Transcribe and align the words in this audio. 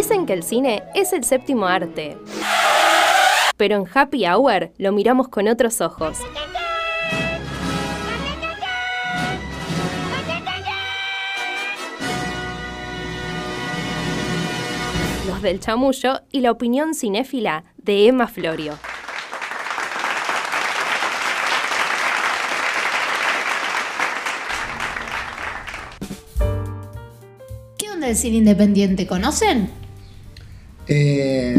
Dicen 0.00 0.24
que 0.24 0.32
el 0.32 0.42
cine 0.42 0.82
es 0.94 1.12
el 1.12 1.24
séptimo 1.24 1.66
arte. 1.66 2.16
Pero 3.58 3.76
en 3.76 3.84
Happy 3.92 4.26
Hour 4.26 4.72
lo 4.78 4.92
miramos 4.92 5.28
con 5.28 5.46
otros 5.46 5.82
ojos. 5.82 6.16
Los 15.26 15.42
del 15.42 15.60
chamullo 15.60 16.22
y 16.32 16.40
la 16.40 16.50
opinión 16.50 16.94
cinéfila 16.94 17.64
de 17.76 18.06
Emma 18.06 18.26
Florio. 18.26 18.78
¿Qué 27.76 27.90
onda 27.90 28.08
el 28.08 28.16
cine 28.16 28.38
independiente? 28.38 29.06
¿Conocen? 29.06 29.79
Eh, 30.92 31.56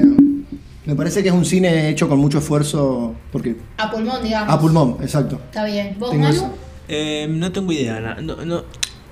me 0.85 0.95
parece 0.95 1.23
que 1.23 1.29
es 1.29 1.33
un 1.33 1.45
cine 1.45 1.89
hecho 1.89 2.07
con 2.09 2.19
mucho 2.19 2.39
esfuerzo. 2.39 3.15
Porque. 3.31 3.55
A 3.77 3.89
pulmón, 3.89 4.21
digamos. 4.23 4.53
A 4.53 4.59
pulmón, 4.59 4.97
exacto. 5.01 5.39
Está 5.45 5.63
bien. 5.65 5.95
¿Vos, 5.97 6.11
Tengo 6.11 6.23
Manu? 6.23 6.35
eso. 6.35 6.53
Eh, 6.89 7.27
no 7.29 7.51
tengo 7.51 7.71
idea. 7.71 8.17
No, 8.21 8.43
no, 8.45 8.63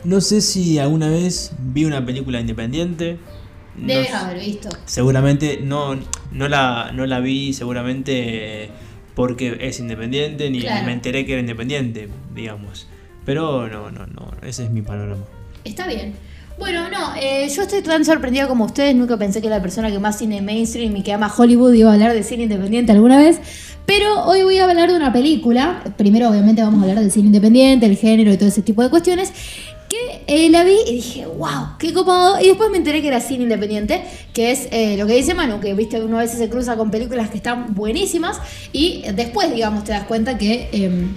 no 0.04 0.22
sé 0.22 0.42
si 0.42 0.78
alguna 0.78 1.09
vez 1.09 1.54
vi 1.59 1.86
una 1.86 2.05
película 2.05 2.40
independiente. 2.42 3.18
Debes 3.78 4.14
haber 4.14 4.40
visto. 4.40 4.68
Seguramente 4.86 5.62
no, 5.64 5.98
no, 6.34 6.48
la, 6.50 6.92
no 6.94 7.06
la 7.06 7.22
vi, 7.22 7.54
seguramente 7.54 8.70
porque 9.16 9.58
es 9.62 9.80
independiente, 9.80 10.50
ni 10.50 10.59
Claro. 10.62 10.86
me 10.86 10.92
enteré 10.94 11.26
que 11.26 11.34
era 11.34 11.42
independiente, 11.42 12.09
digamos. 12.36 12.88
Pero 13.26 13.70
no, 13.70 13.90
no, 13.92 14.06
no, 14.08 14.31
ese 14.42 14.66
es 14.66 14.72
mi 14.72 14.81
panorama. 14.81 15.23
Está 15.64 15.88
bien. 15.88 16.14
Bueno, 16.60 16.90
no, 16.90 17.16
eh, 17.16 17.48
yo 17.48 17.62
estoy 17.62 17.82
tan 17.82 18.04
sorprendida 18.04 18.46
como 18.46 18.66
ustedes. 18.66 18.94
Nunca 18.94 19.16
pensé 19.16 19.42
que 19.42 19.50
la 19.50 19.62
persona 19.62 19.90
que 19.90 19.98
más 19.98 20.18
cine 20.18 20.42
mainstream 20.42 20.94
y 20.98 21.04
que 21.04 21.14
ama 21.14 21.34
Hollywood 21.36 21.72
iba 21.74 21.90
a 21.90 21.94
hablar 21.94 22.14
de 22.14 22.22
cine 22.22 22.44
independiente 22.44 22.92
alguna 22.92 23.18
vez. 23.18 23.40
Pero 23.86 24.26
hoy 24.26 24.44
voy 24.44 24.58
a 24.58 24.66
hablar 24.66 24.90
de 24.92 24.98
una 24.98 25.14
película. 25.14 25.82
Primero, 25.96 26.30
obviamente, 26.30 26.62
vamos 26.62 26.82
a 26.82 26.84
hablar 26.84 27.00
del 27.00 27.12
cine 27.12 27.28
independiente, 27.28 27.86
el 27.86 27.96
género 27.96 28.34
y 28.34 28.38
todo 28.38 28.50
ese 28.50 28.62
tipo 28.62 28.84
de 28.84 28.90
cuestiones. 28.90 29.32
Que 29.88 30.24
eh, 30.28 30.50
la 30.50 30.66
vi 30.66 30.76
y 30.86 30.96
dije, 30.96 31.26
wow, 31.28 31.78
qué 31.80 31.94
copado. 31.94 32.42
Y 32.42 32.48
después 32.48 32.70
me 32.70 32.78
enteré 32.78 33.02
que 33.02 33.08
era 33.08 33.22
cine 33.22 33.44
independiente, 33.44 34.04
que 34.34 34.52
es 34.52 34.68
eh, 34.72 34.98
lo 34.98 35.08
que 35.08 35.16
dice 35.16 35.34
Manu, 35.34 35.62
que 35.62 35.74
viste, 35.74 36.04
uno 36.04 36.18
a 36.18 36.22
veces 36.22 36.40
se 36.40 36.50
cruza 36.50 36.76
con 36.76 36.92
películas 36.92 37.30
que 37.30 37.38
están 37.38 37.74
buenísimas 37.74 38.38
y 38.74 39.04
después, 39.14 39.52
digamos, 39.52 39.86
te 39.86 39.94
das 39.94 40.04
cuenta 40.04 40.38
que 40.38 40.68
eh, 40.74 41.08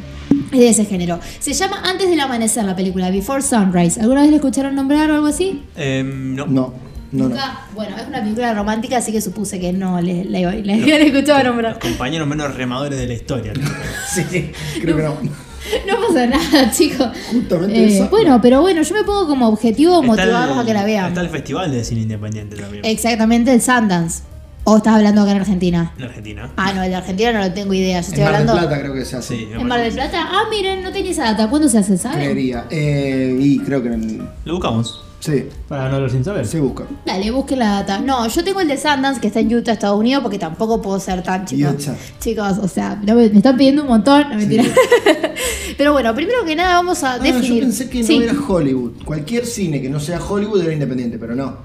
es 0.52 0.58
de 0.58 0.68
ese 0.68 0.84
género. 0.84 1.18
Se 1.40 1.52
llama 1.52 1.80
Antes 1.84 2.08
del 2.10 2.20
amanecer 2.20 2.64
la 2.64 2.76
película, 2.76 3.10
Before 3.10 3.42
Sunrise. 3.42 4.00
¿Alguna 4.00 4.22
vez 4.22 4.30
la 4.30 4.36
escucharon 4.36 4.74
nombrar 4.74 5.10
o 5.10 5.14
algo 5.14 5.26
así? 5.26 5.62
Em, 5.76 6.34
no. 6.34 6.46
No, 6.46 7.28
no. 7.28 7.36
Bueno, 7.74 7.94
es 7.98 8.06
una 8.08 8.22
película 8.22 8.54
romántica, 8.54 8.96
así 8.96 9.12
que 9.12 9.20
supuse 9.20 9.60
que 9.60 9.72
no 9.74 10.00
le, 10.00 10.24
la 10.24 10.38
habían 10.48 11.02
escuchado 11.02 11.44
nombrar. 11.44 11.72
Los 11.74 11.82
compañeros 11.82 12.26
menos 12.26 12.54
remadores 12.54 12.98
de 12.98 13.06
la 13.06 13.14
historia. 13.14 13.52
¿no? 13.54 13.60
Sí, 14.14 14.50
creo 14.80 14.96
que 14.96 15.02
no. 15.02 15.16
No 15.86 16.06
pasa 16.08 16.26
nada, 16.26 16.70
chicos. 16.72 17.06
Justamente 17.30 17.84
Eh, 17.84 17.96
eso. 17.98 18.08
bueno, 18.08 18.40
pero 18.42 18.60
bueno, 18.62 18.82
yo 18.82 18.94
me 18.94 19.04
pongo 19.04 19.28
como 19.28 19.46
objetivo 19.48 20.02
motivarlos 20.02 20.58
a 20.58 20.64
que 20.64 20.74
la 20.74 20.84
vean. 20.84 21.08
Está 21.08 21.20
el 21.20 21.28
festival 21.28 21.70
de 21.70 21.84
cine 21.84 22.00
independiente 22.00 22.56
también. 22.56 22.84
Exactamente, 22.84 23.52
el 23.52 23.62
Sundance. 23.62 24.22
¿O 24.64 24.76
estás 24.76 24.94
hablando 24.94 25.22
acá 25.22 25.32
en 25.32 25.38
Argentina? 25.38 25.92
En 25.98 26.04
Argentina. 26.04 26.52
Ah, 26.56 26.72
no, 26.72 26.82
el 26.84 26.90
de 26.90 26.96
Argentina 26.96 27.32
no 27.32 27.40
lo 27.40 27.52
tengo 27.52 27.74
idea. 27.74 28.00
Yo 28.00 28.06
En 28.06 28.12
estoy 28.12 28.22
Mar 28.24 28.32
del 28.32 28.48
hablando. 28.48 28.68
Plata 28.68 28.80
creo 28.80 28.94
que 28.94 29.04
se 29.04 29.16
hace. 29.16 29.36
Sí, 29.36 29.48
¿En 29.52 29.66
Mar 29.66 29.80
del 29.80 29.92
Plata? 29.92 30.28
Ah, 30.30 30.44
miren, 30.50 30.82
no 30.84 30.92
tenía 30.92 31.10
esa 31.10 31.24
data. 31.24 31.50
¿Cuándo 31.50 31.68
se 31.68 31.78
hace, 31.78 31.98
saben? 31.98 32.18
Creería. 32.20 32.66
Eh, 32.70 33.36
y 33.40 33.58
creo 33.58 33.82
que. 33.82 33.88
en- 33.88 34.28
Lo 34.44 34.54
buscamos. 34.54 35.04
Sí, 35.18 35.48
Para 35.68 35.88
no 35.88 35.96
hablar 35.96 36.10
sin 36.10 36.24
saber. 36.24 36.44
se 36.46 36.58
busca. 36.60 36.84
Dale, 37.06 37.30
busquen 37.30 37.60
la 37.60 37.70
data. 37.74 37.98
No, 38.00 38.26
yo 38.26 38.42
tengo 38.42 38.60
el 38.60 38.66
de 38.66 38.76
Sundance 38.76 39.20
que 39.20 39.28
está 39.28 39.38
en 39.38 39.54
Utah, 39.54 39.72
Estados 39.72 39.98
Unidos, 39.98 40.20
porque 40.22 40.36
tampoco 40.38 40.82
puedo 40.82 40.98
ser 40.98 41.22
tan 41.22 41.44
chicos. 41.44 41.74
Utah. 41.74 41.94
Chicos, 42.18 42.58
o 42.60 42.66
sea, 42.66 43.00
no 43.04 43.14
me, 43.14 43.28
me 43.30 43.36
están 43.38 43.56
pidiendo 43.56 43.82
un 43.82 43.88
montón, 43.88 44.28
no 44.30 44.34
mentira. 44.36 44.64
Pero 45.78 45.92
bueno, 45.92 46.14
primero 46.14 46.44
que 46.44 46.56
nada 46.56 46.74
vamos 46.74 47.02
a 47.04 47.14
Ah, 47.14 47.18
definir. 47.20 47.54
yo 47.54 47.60
pensé 47.60 47.88
que 47.88 48.02
Sí. 48.04 48.18
no 48.18 48.24
era 48.24 48.34
Hollywood. 48.48 49.04
Cualquier 49.04 49.46
cine 49.46 49.80
que 49.80 49.88
no 49.88 50.00
sea 50.00 50.20
Hollywood 50.20 50.62
era 50.62 50.72
independiente, 50.72 51.18
pero 51.18 51.34
no. 51.36 51.56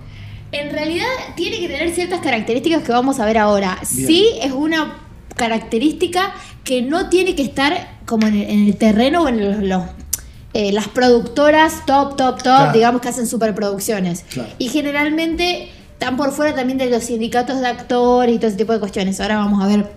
En 0.52 0.72
realidad 0.72 1.06
tiene 1.36 1.60
que 1.60 1.68
tener 1.68 1.92
ciertas 1.94 2.22
características 2.22 2.84
que 2.84 2.92
vamos 2.92 3.20
a 3.20 3.26
ver 3.26 3.38
ahora. 3.38 3.78
Bien. 3.92 4.08
Sí 4.08 4.26
es 4.42 4.52
una 4.52 4.98
característica 5.36 6.34
que 6.64 6.82
no 6.82 7.10
tiene 7.10 7.36
que 7.36 7.44
estar 7.44 7.98
como 8.06 8.28
en 8.28 8.36
el, 8.36 8.50
en 8.50 8.66
el 8.68 8.76
terreno 8.76 9.24
o 9.24 9.28
en 9.28 9.44
los, 9.44 9.64
los, 9.64 9.84
eh, 10.54 10.72
las 10.72 10.88
productoras 10.88 11.86
top, 11.86 12.16
top, 12.18 12.38
top, 12.38 12.42
Claro. 12.44 12.72
digamos 12.74 13.02
que 13.02 13.10
hacen 13.10 13.28
superproducciones. 13.28 14.26
Claro. 14.30 14.50
Y 14.58 14.70
generalmente 14.70 15.70
están 15.94 16.18
por 16.18 16.32
fuera 16.32 16.56
también 16.56 16.78
de 16.78 16.90
los 16.90 17.04
sindicatos 17.04 17.60
de 17.60 17.68
actores 17.68 18.36
y 18.36 18.38
todo 18.38 18.48
ese 18.48 18.58
tipo 18.58 18.74
de 18.74 18.80
cuestiones. 18.80 19.20
Ahora 19.20 19.38
vamos 19.38 19.64
a 19.64 19.68
ver 19.68 19.92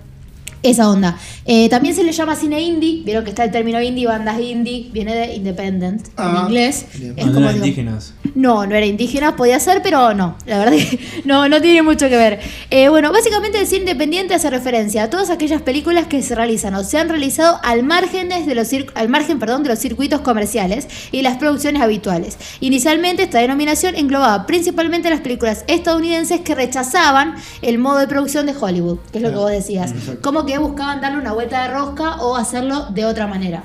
esa 0.62 0.90
onda. 0.90 1.16
Eh, 1.46 1.68
también 1.70 1.94
se 1.94 2.04
le 2.04 2.12
llama 2.12 2.36
cine 2.36 2.60
indie. 2.60 3.02
Vieron 3.04 3.24
que 3.24 3.30
está 3.30 3.44
el 3.44 3.50
término 3.50 3.80
indie, 3.80 4.06
bandas 4.06 4.38
indie, 4.40 4.88
viene 4.92 5.14
de 5.14 5.34
independent 5.34 6.06
en 6.06 6.12
Ah, 6.18 6.42
inglés. 6.46 6.86
bien. 6.94 7.14
Es 7.16 7.26
como 7.30 7.50
indígenas. 7.50 8.14
No, 8.34 8.66
no 8.66 8.74
era 8.74 8.86
indígena, 8.86 9.36
podía 9.36 9.60
ser, 9.60 9.82
pero 9.82 10.14
no. 10.14 10.36
La 10.46 10.58
verdad 10.58 10.72
que 10.72 11.00
no, 11.24 11.48
no 11.48 11.60
tiene 11.60 11.82
mucho 11.82 12.08
que 12.08 12.16
ver. 12.16 12.40
Eh, 12.70 12.88
bueno, 12.88 13.12
básicamente 13.12 13.64
cine 13.66 13.80
independiente 13.80 14.34
hace 14.34 14.50
referencia 14.50 15.04
a 15.04 15.10
todas 15.10 15.30
aquellas 15.30 15.62
películas 15.62 16.06
que 16.06 16.22
se 16.22 16.34
realizan 16.34 16.74
o 16.74 16.84
se 16.84 16.98
han 16.98 17.08
realizado 17.08 17.58
al 17.62 17.82
margen, 17.82 18.28
de 18.28 18.54
los, 18.54 18.70
al 18.94 19.08
margen 19.08 19.38
perdón, 19.38 19.62
de 19.62 19.70
los 19.70 19.78
circuitos 19.78 20.20
comerciales 20.20 20.88
y 21.12 21.22
las 21.22 21.38
producciones 21.38 21.82
habituales. 21.82 22.36
Inicialmente 22.60 23.24
esta 23.24 23.38
denominación 23.38 23.94
englobaba 23.96 24.46
principalmente 24.46 25.10
las 25.10 25.20
películas 25.20 25.64
estadounidenses 25.66 26.40
que 26.40 26.54
rechazaban 26.54 27.34
el 27.62 27.78
modo 27.78 27.98
de 27.98 28.08
producción 28.08 28.46
de 28.46 28.54
Hollywood, 28.58 28.98
que 29.12 29.18
es 29.18 29.22
lo 29.22 29.30
que 29.30 29.36
vos 29.36 29.50
decías. 29.50 29.92
exacto. 29.92 30.20
Como 30.22 30.46
que 30.46 30.58
buscaban 30.58 31.00
darle 31.00 31.18
una 31.18 31.32
vuelta 31.32 31.62
de 31.62 31.74
rosca 31.74 32.16
o 32.16 32.36
hacerlo 32.36 32.86
de 32.90 33.04
otra 33.04 33.26
manera. 33.26 33.62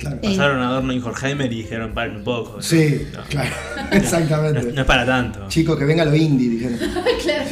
Claro. 0.00 0.16
Eh, 0.22 0.28
Pasaron 0.30 0.60
a 0.62 0.68
Adorno 0.68 0.92
y 0.92 0.98
Horkheimer 0.98 1.52
y 1.52 1.56
dijeron, 1.62 1.92
paren 1.94 2.16
un 2.16 2.24
poco. 2.24 2.60
Sí, 2.62 3.06
No. 3.12 3.22
claro. 3.28 3.50
No, 3.90 3.96
Exactamente. 3.96 4.72
no 4.72 4.80
es 4.80 4.86
para 4.86 5.04
tanto. 5.06 5.46
Chicos, 5.48 5.78
que 5.78 5.84
venga 5.84 6.04
lo 6.04 6.14
indie, 6.16 6.48
dijeron. 6.48 6.78
Claro. 7.22 7.44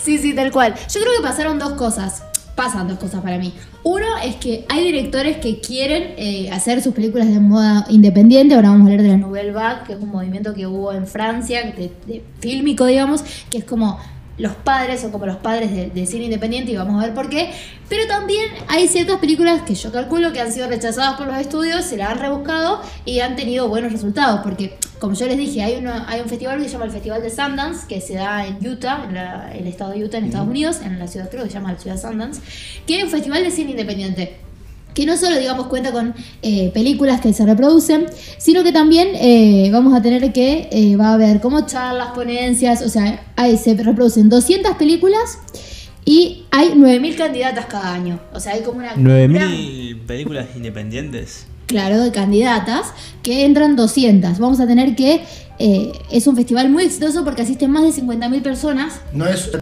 Sí, 0.00 0.18
sí, 0.18 0.34
tal 0.34 0.50
cual. 0.50 0.74
Yo 0.74 1.00
creo 1.00 1.12
que 1.16 1.22
pasaron 1.22 1.58
dos 1.58 1.72
cosas. 1.74 2.24
Pasan 2.54 2.86
dos 2.88 2.98
cosas 2.98 3.22
para 3.22 3.38
mí. 3.38 3.54
Uno 3.82 4.04
es 4.22 4.36
que 4.36 4.66
hay 4.68 4.84
directores 4.84 5.38
que 5.38 5.60
quieren 5.60 6.14
eh, 6.18 6.50
hacer 6.50 6.82
sus 6.82 6.92
películas 6.92 7.28
de 7.28 7.40
moda 7.40 7.86
independiente. 7.88 8.54
Ahora 8.54 8.68
vamos 8.70 8.88
a 8.88 8.90
hablar 8.90 9.02
de 9.06 9.08
la 9.12 9.16
Nouvelle 9.16 9.52
Vague, 9.52 9.80
que 9.86 9.92
es 9.94 9.98
un 10.00 10.10
movimiento 10.10 10.52
que 10.52 10.66
hubo 10.66 10.92
en 10.92 11.06
Francia, 11.06 11.62
de, 11.76 11.90
de 12.06 12.22
fílmico, 12.40 12.84
digamos, 12.84 13.24
que 13.48 13.58
es 13.58 13.64
como 13.64 13.98
los 14.38 14.52
padres 14.54 15.04
o 15.04 15.12
como 15.12 15.26
los 15.26 15.36
padres 15.36 15.70
de- 15.94 16.06
cine 16.06 16.24
independiente 16.24 16.72
y 16.72 16.76
vamos 16.76 17.00
a 17.02 17.06
ver 17.06 17.14
por 17.14 17.28
qué. 17.28 17.52
Pero 17.88 18.06
también 18.06 18.46
hay 18.68 18.88
ciertas 18.88 19.18
películas 19.18 19.62
que 19.62 19.74
yo 19.74 19.92
calculo 19.92 20.32
que 20.32 20.40
han 20.40 20.50
sido 20.52 20.66
rechazadas 20.68 21.14
por 21.18 21.26
los 21.26 21.36
estudios, 21.36 21.84
se 21.84 21.96
la 21.98 22.10
han 22.10 22.18
rebuscado 22.18 22.80
y 23.04 23.20
han 23.20 23.36
tenido 23.36 23.68
buenos 23.68 23.92
resultados. 23.92 24.40
Porque, 24.42 24.78
como 24.98 25.14
yo 25.14 25.26
les 25.26 25.36
dije, 25.36 25.62
hay, 25.62 25.76
una, 25.76 26.08
hay 26.08 26.20
un 26.20 26.28
festival 26.28 26.58
que 26.58 26.64
se 26.64 26.70
llama 26.70 26.86
el 26.86 26.90
Festival 26.92 27.22
de 27.22 27.30
Sundance, 27.30 27.86
que 27.86 28.00
se 28.00 28.14
da 28.14 28.46
en 28.46 28.66
Utah, 28.66 29.04
en 29.06 29.14
la- 29.14 29.52
el 29.54 29.66
estado 29.66 29.92
de 29.92 30.02
Utah, 30.04 30.16
en 30.18 30.24
Estados 30.24 30.48
Unidos, 30.48 30.80
en 30.82 30.98
la 30.98 31.06
ciudad, 31.06 31.28
creo 31.30 31.42
que 31.44 31.50
se 31.50 31.54
llama 31.54 31.72
la 31.72 31.78
ciudad 31.78 32.00
Sundance, 32.00 32.40
que 32.86 32.98
es 32.98 33.04
un 33.04 33.10
festival 33.10 33.44
de 33.44 33.50
cine 33.50 33.72
independiente 33.72 34.36
que 34.94 35.06
no 35.06 35.16
solo, 35.16 35.38
digamos, 35.38 35.66
cuenta 35.68 35.92
con 35.92 36.14
eh, 36.42 36.70
películas 36.74 37.20
que 37.20 37.32
se 37.32 37.44
reproducen, 37.46 38.06
sino 38.38 38.62
que 38.62 38.72
también 38.72 39.08
eh, 39.14 39.70
vamos 39.72 39.94
a 39.94 40.02
tener 40.02 40.32
que, 40.32 40.68
eh, 40.70 40.96
va 40.96 41.08
a 41.08 41.14
haber 41.14 41.40
como 41.40 41.66
charlas, 41.66 42.08
ponencias, 42.14 42.82
o 42.82 42.88
sea, 42.88 43.24
ahí 43.36 43.56
se 43.56 43.74
reproducen 43.74 44.28
200 44.28 44.76
películas 44.76 45.38
y 46.04 46.44
hay 46.50 46.70
9.000 46.70 47.16
candidatas 47.16 47.66
cada 47.66 47.94
año. 47.94 48.20
O 48.32 48.40
sea, 48.40 48.52
hay 48.54 48.62
como 48.62 48.78
una... 48.78 48.94
gran- 48.94 49.04
9000 49.32 49.96
películas 50.06 50.46
independientes. 50.56 51.46
Claro, 51.66 52.00
de 52.00 52.10
candidatas, 52.12 52.92
que 53.22 53.44
entran 53.44 53.76
200. 53.76 54.38
Vamos 54.38 54.60
a 54.60 54.66
tener 54.66 54.94
que... 54.96 55.22
eh, 55.58 55.92
es 56.10 56.26
un 56.26 56.34
festival 56.34 56.68
muy 56.70 56.84
exitoso 56.84 57.24
porque 57.24 57.42
asisten 57.42 57.70
más 57.70 57.82
de 57.84 58.02
50.000 58.02 58.42
personas 58.42 59.00
No 59.12 59.26
es 59.26 59.46
este, 59.46 59.58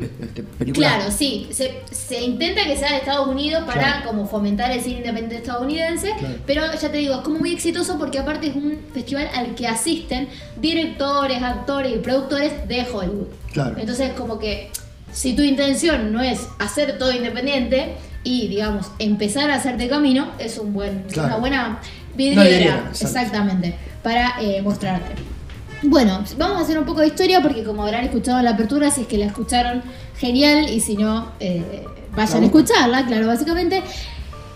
película. 0.58 0.97
Claro, 0.97 1.11
sí. 1.12 1.49
Se, 1.52 1.82
se 1.91 2.23
intenta 2.23 2.64
que 2.64 2.76
sea 2.76 2.91
de 2.93 2.97
Estados 2.99 3.29
Unidos 3.29 3.64
para 3.67 3.81
Claro. 3.81 4.06
como 4.08 4.26
fomentar 4.26 4.70
el 4.70 4.81
cine 4.81 4.99
independiente 4.99 5.37
estadounidense, 5.37 6.14
Claro. 6.19 6.35
pero 6.47 6.62
ya 6.81 6.91
te 6.91 6.97
digo, 6.99 7.14
es 7.17 7.20
como 7.20 7.38
muy 7.41 7.52
exitoso 7.52 7.99
porque 7.99 8.19
aparte 8.19 8.47
es 8.49 8.56
un 8.56 8.79
festival 8.94 9.29
al 9.35 9.55
que 9.55 9.67
asisten 9.67 10.29
directores, 10.61 11.43
actores 11.43 11.93
y 11.94 11.99
productores 11.99 12.67
de 12.67 12.87
Hollywood. 12.91 13.26
Claro. 13.52 13.76
Entonces 13.79 14.12
como 14.12 14.38
que 14.38 14.70
si 15.12 15.35
tu 15.35 15.43
intención 15.43 16.12
no 16.12 16.23
es 16.23 16.41
hacer 16.61 16.99
todo 16.99 17.12
independiente 17.12 17.94
y 18.25 18.49
digamos 18.49 18.91
empezar 18.99 19.51
a 19.51 19.55
hacerte 19.57 19.89
camino, 19.89 20.29
es 20.39 20.59
un 20.59 20.73
buen, 20.73 21.05
Claro. 21.05 21.29
una 21.29 21.37
buena 21.39 21.81
vidriera, 22.15 22.91
exactamente, 22.91 23.75
para 24.03 24.35
eh, 24.41 24.61
mostrarte. 24.63 25.13
Bueno, 25.83 26.23
vamos 26.37 26.59
a 26.59 26.61
hacer 26.61 26.79
un 26.79 26.85
poco 26.85 27.01
de 27.01 27.07
historia 27.07 27.41
porque 27.41 27.65
como 27.65 27.83
habrán 27.85 28.05
escuchado 28.05 28.39
en 28.39 28.45
la 28.45 28.51
apertura, 28.51 28.91
si 28.91 29.03
es 29.03 29.07
que 29.07 29.17
la 29.17 29.27
escucharon, 29.27 29.83
genial, 30.19 30.69
y 30.69 30.81
si 30.81 30.97
no, 30.97 31.33
eh, 31.41 31.85
vayan 32.15 32.43
a 32.43 32.47
escucharla, 32.47 33.07
claro, 33.07 33.27
básicamente. 33.27 33.83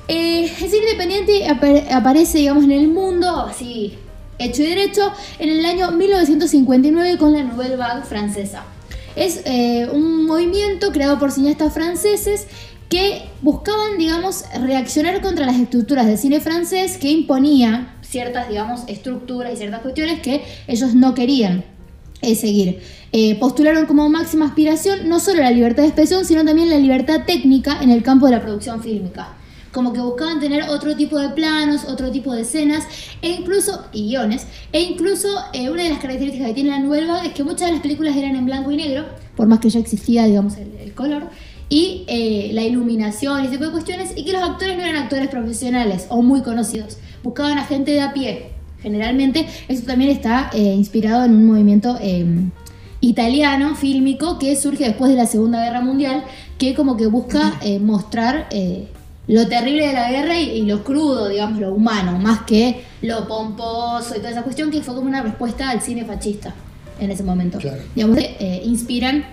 Eh, 0.08 0.44
el 0.44 0.50
cine 0.70 0.84
independiente 0.84 1.48
apa- 1.48 1.96
aparece, 1.96 2.36
digamos, 2.38 2.64
en 2.64 2.72
el 2.72 2.88
mundo, 2.88 3.40
así, 3.48 3.94
hecho 4.38 4.62
y 4.62 4.66
derecho, 4.66 5.10
en 5.38 5.48
el 5.48 5.64
año 5.64 5.90
1959 5.92 7.16
con 7.16 7.32
la 7.32 7.42
Nouvelle 7.42 7.76
Vague 7.76 8.02
francesa. 8.02 8.64
Es 9.16 9.40
eh, 9.46 9.88
un 9.90 10.26
movimiento 10.26 10.92
creado 10.92 11.18
por 11.18 11.30
cineastas 11.32 11.72
franceses 11.72 12.46
que 12.88 13.22
buscaban, 13.42 13.98
digamos, 13.98 14.44
reaccionar 14.60 15.20
contra 15.20 15.46
las 15.46 15.56
estructuras 15.56 16.06
del 16.06 16.18
cine 16.18 16.40
francés 16.40 16.98
que 16.98 17.10
imponía 17.10 17.96
ciertas, 18.02 18.48
digamos, 18.48 18.82
estructuras 18.86 19.52
y 19.52 19.56
ciertas 19.56 19.80
cuestiones 19.80 20.20
que 20.20 20.42
ellos 20.68 20.94
no 20.94 21.14
querían 21.14 21.64
eh, 22.22 22.34
seguir. 22.34 22.80
Eh, 23.12 23.36
postularon 23.38 23.86
como 23.86 24.08
máxima 24.08 24.46
aspiración 24.46 25.08
no 25.08 25.20
solo 25.20 25.40
la 25.42 25.50
libertad 25.50 25.82
de 25.82 25.88
expresión, 25.88 26.24
sino 26.24 26.44
también 26.44 26.70
la 26.70 26.78
libertad 26.78 27.22
técnica 27.26 27.82
en 27.82 27.90
el 27.90 28.02
campo 28.02 28.26
de 28.26 28.32
la 28.32 28.40
producción 28.40 28.82
fílmica. 28.82 29.34
Como 29.72 29.92
que 29.92 30.00
buscaban 30.00 30.38
tener 30.38 30.68
otro 30.68 30.94
tipo 30.94 31.18
de 31.18 31.30
planos, 31.30 31.84
otro 31.84 32.10
tipo 32.12 32.32
de 32.32 32.42
escenas, 32.42 32.84
e 33.20 33.30
incluso, 33.30 33.86
y 33.92 34.08
guiones, 34.08 34.46
e 34.72 34.80
incluso 34.80 35.28
eh, 35.52 35.68
una 35.68 35.82
de 35.82 35.90
las 35.90 35.98
características 35.98 36.48
que 36.48 36.54
tiene 36.54 36.70
la 36.70 36.88
Vague 36.88 37.26
es 37.28 37.34
que 37.34 37.42
muchas 37.42 37.66
de 37.68 37.72
las 37.72 37.82
películas 37.82 38.16
eran 38.16 38.36
en 38.36 38.46
blanco 38.46 38.70
y 38.70 38.76
negro, 38.76 39.04
por 39.36 39.48
más 39.48 39.58
que 39.58 39.70
ya 39.70 39.80
existía, 39.80 40.24
digamos, 40.24 40.56
el, 40.56 40.72
el 40.76 40.94
color, 40.94 41.24
y 41.68 42.04
eh, 42.06 42.50
la 42.52 42.62
iluminación 42.62 43.42
y 43.42 43.46
ese 43.46 43.52
tipo 43.52 43.64
de 43.64 43.72
cuestiones, 43.72 44.12
y 44.16 44.24
que 44.24 44.32
los 44.32 44.42
actores 44.42 44.76
no 44.76 44.82
eran 44.82 44.96
actores 44.96 45.28
profesionales 45.28 46.06
o 46.08 46.22
muy 46.22 46.42
conocidos, 46.42 46.98
buscaban 47.22 47.58
a 47.58 47.64
gente 47.64 47.92
de 47.92 48.00
a 48.00 48.12
pie. 48.12 48.50
Generalmente, 48.82 49.46
eso 49.68 49.84
también 49.86 50.10
está 50.10 50.50
eh, 50.52 50.74
inspirado 50.74 51.24
en 51.24 51.34
un 51.34 51.46
movimiento 51.46 51.96
eh, 52.00 52.26
italiano, 53.00 53.76
fílmico, 53.76 54.38
que 54.38 54.56
surge 54.56 54.84
después 54.84 55.10
de 55.10 55.16
la 55.16 55.26
Segunda 55.26 55.64
Guerra 55.64 55.80
Mundial, 55.80 56.24
que 56.58 56.74
como 56.74 56.96
que 56.96 57.06
busca 57.06 57.58
eh, 57.62 57.78
mostrar 57.78 58.46
eh, 58.50 58.88
lo 59.26 59.48
terrible 59.48 59.86
de 59.86 59.92
la 59.94 60.10
guerra 60.10 60.38
y, 60.38 60.50
y 60.50 60.62
lo 60.66 60.84
crudo, 60.84 61.28
digamos, 61.28 61.58
lo 61.60 61.74
humano, 61.74 62.18
más 62.18 62.42
que 62.42 62.82
lo 63.00 63.26
pomposo 63.26 64.14
y 64.14 64.18
toda 64.18 64.30
esa 64.30 64.42
cuestión, 64.42 64.70
que 64.70 64.82
fue 64.82 64.94
como 64.94 65.08
una 65.08 65.22
respuesta 65.22 65.70
al 65.70 65.80
cine 65.80 66.04
fascista 66.04 66.54
en 67.00 67.10
ese 67.10 67.22
momento. 67.22 67.58
Claro. 67.58 67.82
Digamos, 67.94 68.18
eh, 68.18 68.62
inspiran 68.64 69.24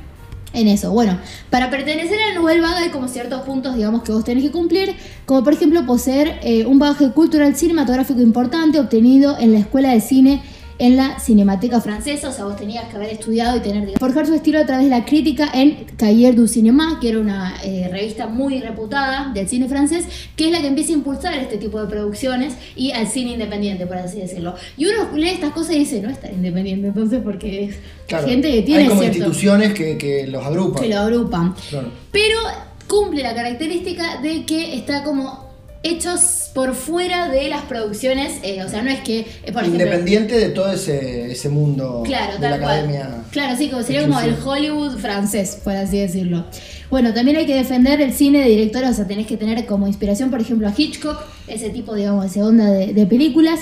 en 0.53 0.67
eso. 0.67 0.91
Bueno, 0.91 1.17
para 1.49 1.69
pertenecer 1.69 2.19
a 2.19 2.29
la 2.29 2.35
Nouvelle 2.35 2.61
Vague 2.61 2.85
hay 2.85 2.89
como 2.89 3.07
ciertos 3.07 3.41
puntos, 3.41 3.75
digamos, 3.75 4.03
que 4.03 4.11
vos 4.11 4.23
tenés 4.23 4.43
que 4.43 4.51
cumplir, 4.51 4.95
como 5.25 5.43
por 5.43 5.53
ejemplo 5.53 5.85
poseer 5.85 6.39
eh, 6.43 6.65
un 6.65 6.79
bagaje 6.79 7.11
cultural 7.11 7.55
cinematográfico 7.55 8.21
importante 8.21 8.79
obtenido 8.79 9.37
en 9.39 9.53
la 9.53 9.59
Escuela 9.59 9.93
de 9.93 10.01
Cine 10.01 10.41
en 10.81 10.97
la 10.97 11.19
Cinemateca 11.19 11.79
Francesa, 11.79 12.29
o 12.29 12.31
sea, 12.31 12.45
vos 12.45 12.55
tenías 12.55 12.85
que 12.85 12.95
haber 12.95 13.11
estudiado 13.11 13.55
y 13.55 13.59
tener, 13.59 13.81
digamos, 13.81 13.99
forjar 13.99 14.25
su 14.25 14.33
estilo 14.33 14.57
a 14.57 14.65
través 14.65 14.85
de 14.85 14.89
la 14.89 15.05
crítica 15.05 15.47
en 15.53 15.85
Cahiers 15.95 16.35
du 16.35 16.47
Cinéma, 16.47 16.99
que 16.99 17.09
era 17.09 17.19
una 17.19 17.53
eh, 17.63 17.87
revista 17.91 18.25
muy 18.25 18.59
reputada 18.59 19.31
del 19.31 19.47
cine 19.47 19.67
francés, 19.67 20.07
que 20.35 20.47
es 20.47 20.51
la 20.51 20.59
que 20.59 20.65
empieza 20.65 20.89
a 20.89 20.95
impulsar 20.95 21.35
este 21.35 21.57
tipo 21.57 21.79
de 21.79 21.85
producciones 21.85 22.55
y 22.75 22.93
al 22.93 23.05
cine 23.05 23.33
independiente, 23.33 23.85
por 23.85 23.97
así 23.97 24.21
decirlo. 24.21 24.55
Y 24.75 24.87
uno 24.87 25.15
lee 25.15 25.29
estas 25.29 25.51
cosas 25.51 25.75
y 25.75 25.79
dice, 25.79 26.01
no 26.01 26.09
es 26.09 26.19
tan 26.19 26.33
independiente, 26.33 26.87
entonces, 26.87 27.21
porque 27.23 27.65
es 27.65 27.75
Claro, 28.07 28.27
gente 28.27 28.51
que 28.51 28.63
tiene 28.63 28.81
hay 28.81 28.89
como 28.89 29.01
cierto 29.01 29.17
instituciones 29.19 29.73
que, 29.75 29.99
que 29.99 30.25
los 30.25 30.43
agrupan. 30.43 30.81
que 30.81 30.89
lo 30.89 30.97
agrupan. 30.97 31.55
Claro. 31.69 31.91
Pero 32.11 32.39
cumple 32.87 33.21
la 33.21 33.35
característica 33.35 34.19
de 34.19 34.47
que 34.47 34.75
está 34.75 35.03
como 35.03 35.50
hechos 35.83 36.49
por 36.53 36.75
fuera 36.75 37.29
de 37.29 37.49
las 37.49 37.63
producciones, 37.63 38.33
eh, 38.43 38.63
o 38.63 38.69
sea, 38.69 38.81
no 38.83 38.91
es 38.91 38.99
que, 39.01 39.19
eh, 39.21 39.51
por 39.51 39.63
ejemplo, 39.63 39.83
Independiente 39.83 40.37
de 40.37 40.49
todo 40.49 40.71
ese, 40.71 41.31
ese 41.31 41.49
mundo 41.49 42.03
Claro, 42.05 42.37
de 42.37 42.49
la 42.49 42.59
cual. 42.59 42.71
academia. 42.79 43.09
Claro, 43.31 43.57
sí, 43.57 43.69
como 43.69 43.81
sería 43.83 44.01
como 44.03 44.19
el. 44.19 44.35
Hollywood 44.43 44.97
francés, 44.97 45.59
por 45.63 45.73
así 45.73 45.97
decirlo. 45.99 46.45
Bueno, 46.89 47.13
también 47.13 47.37
hay 47.37 47.45
que 47.45 47.55
defender 47.55 48.01
el 48.01 48.13
cine 48.13 48.39
de 48.39 48.49
directores, 48.49 48.89
o 48.91 48.93
sea, 48.93 49.07
tenés 49.07 49.25
que 49.27 49.37
tener 49.37 49.65
como 49.65 49.87
inspiración, 49.87 50.29
por 50.29 50.41
ejemplo, 50.41 50.67
a 50.67 50.73
Hitchcock, 50.75 51.23
ese 51.47 51.69
tipo, 51.69 51.95
digamos, 51.95 52.33
de 52.33 52.43
onda 52.43 52.69
de, 52.69 52.93
de 52.93 53.05
películas. 53.05 53.61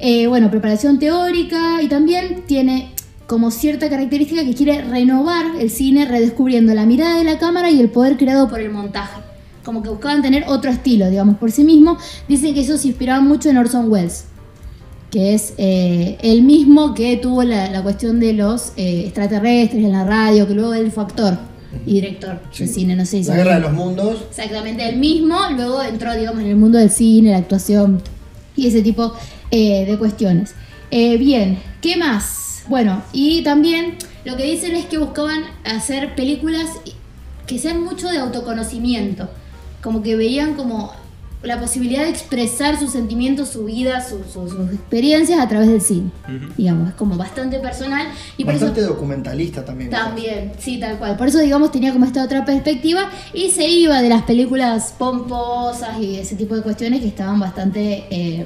Eh, 0.00 0.26
bueno, 0.28 0.50
preparación 0.50 0.98
teórica 0.98 1.82
y 1.82 1.88
también 1.88 2.44
tiene 2.46 2.90
como 3.26 3.50
cierta 3.50 3.88
característica 3.90 4.42
que 4.44 4.54
quiere 4.54 4.82
renovar 4.82 5.44
el 5.60 5.70
cine 5.70 6.06
redescubriendo 6.06 6.74
la 6.74 6.86
mirada 6.86 7.18
de 7.18 7.24
la 7.24 7.38
cámara 7.38 7.70
y 7.70 7.78
el 7.80 7.90
poder 7.90 8.16
creado 8.16 8.48
por 8.48 8.60
el 8.60 8.70
montaje. 8.70 9.20
Como 9.64 9.82
que 9.82 9.88
buscaban 9.88 10.22
tener 10.22 10.44
otro 10.48 10.70
estilo, 10.70 11.08
digamos, 11.10 11.36
por 11.36 11.50
sí 11.52 11.64
mismo. 11.64 11.96
Dicen 12.28 12.54
que 12.54 12.60
eso 12.60 12.76
se 12.78 12.88
inspiraba 12.88 13.20
mucho 13.20 13.50
en 13.50 13.58
Orson 13.58 13.90
Welles 13.90 14.24
que 15.10 15.34
es 15.34 15.54
eh, 15.58 16.18
el 16.22 16.42
mismo 16.44 16.94
que 16.94 17.16
tuvo 17.16 17.42
la, 17.42 17.68
la 17.68 17.82
cuestión 17.82 18.20
de 18.20 18.32
los 18.32 18.72
eh, 18.76 19.06
extraterrestres 19.06 19.84
en 19.84 19.90
la 19.90 20.04
radio, 20.04 20.46
que 20.46 20.54
luego 20.54 20.72
él 20.72 20.92
fue 20.92 21.02
actor 21.02 21.36
y 21.84 21.94
director 21.94 22.38
Sí. 22.52 22.64
de 22.64 22.72
cine, 22.72 22.94
no 22.94 23.04
sé 23.04 23.24
si 23.24 23.28
La 23.28 23.34
guerra 23.38 23.54
de 23.56 23.60
los 23.60 23.72
mundos. 23.72 24.22
Exactamente, 24.30 24.88
el 24.88 24.98
mismo, 24.98 25.36
luego 25.56 25.82
entró, 25.82 26.14
digamos, 26.14 26.40
en 26.42 26.50
el 26.50 26.54
mundo 26.56 26.78
del 26.78 26.90
cine, 26.90 27.32
la 27.32 27.38
actuación 27.38 28.00
y 28.54 28.68
ese 28.68 28.82
tipo 28.82 29.12
eh, 29.50 29.84
de 29.84 29.98
cuestiones. 29.98 30.54
Eh, 30.92 31.16
bien, 31.16 31.58
¿qué 31.80 31.96
más? 31.96 32.62
Bueno, 32.68 33.02
y 33.12 33.42
también 33.42 33.96
lo 34.24 34.36
que 34.36 34.44
dicen 34.44 34.76
es 34.76 34.86
que 34.86 34.98
buscaban 34.98 35.42
hacer 35.64 36.14
películas 36.14 36.68
que 37.48 37.58
sean 37.58 37.82
mucho 37.82 38.08
de 38.08 38.18
autoconocimiento, 38.18 39.28
como 39.82 40.02
que 40.02 40.16
veían 40.16 40.54
como 40.54 40.92
la 41.42 41.58
posibilidad 41.58 42.02
de 42.02 42.10
expresar 42.10 42.78
sus 42.78 42.90
sentimientos, 42.92 43.48
su 43.48 43.64
vida, 43.64 44.06
su- 44.06 44.22
su- 44.30 44.46
sus 44.50 44.70
experiencias 44.74 45.40
a 45.40 45.48
través 45.48 45.68
del 45.68 45.80
cine. 45.80 46.10
Digamos, 46.58 46.90
es 46.90 46.94
como 46.96 47.16
bastante 47.16 47.58
personal 47.60 48.08
y 48.36 48.44
por 48.44 48.52
eso 48.52 48.66
Bastante 48.66 48.82
documentalista 48.86 49.64
también. 49.64 49.88
también, 49.88 50.52
sí, 50.58 50.78
tal 50.78 50.98
cual. 50.98 51.16
Por 51.16 51.28
eso, 51.28 51.38
digamos, 51.38 51.72
tenía 51.72 51.94
como 51.94 52.04
esta 52.04 52.22
otra 52.22 52.44
perspectiva 52.44 53.08
y 53.32 53.50
se 53.52 53.66
iba 53.68 54.02
de 54.02 54.10
las 54.10 54.24
películas 54.24 54.94
pomposas 54.98 55.98
y 55.98 56.16
ese 56.16 56.36
tipo 56.36 56.54
de 56.54 56.60
cuestiones 56.60 57.00
que 57.00 57.08
estaban 57.08 57.40
bastante 57.40 58.04
eh, 58.10 58.44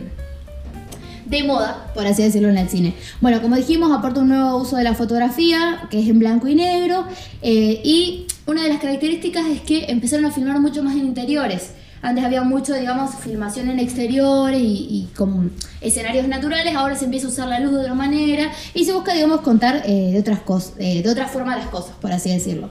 de 1.26 1.42
moda, 1.42 1.90
por 1.94 2.06
así 2.06 2.22
decirlo, 2.22 2.48
en 2.48 2.58
el 2.58 2.69
cine. 2.69 2.94
Bueno, 3.20 3.42
como 3.42 3.56
dijimos, 3.56 3.90
aporta 3.90 4.20
un 4.20 4.28
nuevo 4.28 4.56
uso 4.58 4.76
de 4.76 4.84
la 4.84 4.94
fotografía, 4.94 5.88
que 5.90 5.98
es 6.00 6.08
en 6.08 6.20
blanco 6.20 6.46
y 6.46 6.54
negro, 6.54 7.06
eh, 7.42 7.80
y 7.82 8.26
una 8.46 8.62
de 8.62 8.69
las 8.69 8.79
características 8.79 9.46
es 9.46 9.61
que 9.61 9.87
empezaron 9.87 10.26
a 10.26 10.31
filmar 10.31 10.61
mucho 10.61 10.82
más 10.82 10.94
en 10.94 11.06
interiores. 11.06 11.70
Antes 12.02 12.23
había 12.23 12.43
mucho, 12.43 12.75
digamos, 12.75 13.14
filmación 13.14 13.70
en 13.70 13.79
exteriores 13.79 14.61
y, 14.61 15.08
con 15.17 15.52
escenarios 15.81 16.29
naturales, 16.29 16.75
ahora 16.75 16.94
se 16.96 17.06
empieza 17.06 17.26
a 17.26 17.31
usar 17.31 17.49
la 17.49 17.61
luz 17.61 17.73
de 17.73 17.79
otra 17.79 17.94
manera 17.94 18.52
y 18.75 18.85
se 18.85 18.93
busca, 18.93 19.14
digamos, 19.14 19.41
contar 19.41 19.82
eh, 19.87 20.11
de 20.12 20.19
otras 20.19 20.41
cosas, 20.41 20.75
eh, 20.79 21.02
de 21.02 21.08
otra 21.08 21.26
forma 21.29 21.56
las 21.56 21.69
cosas, 21.69 21.96
por 21.96 22.12
así 22.12 22.31
decirlo. 22.31 22.69